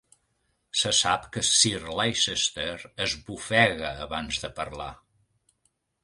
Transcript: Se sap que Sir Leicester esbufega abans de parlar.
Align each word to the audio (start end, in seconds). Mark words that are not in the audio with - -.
Se 0.83 0.91
sap 0.99 1.25
que 1.35 1.41
Sir 1.49 1.81
Leicester 1.99 2.85
esbufega 3.05 3.91
abans 4.07 4.41
de 4.47 4.51
parlar. 4.61 4.89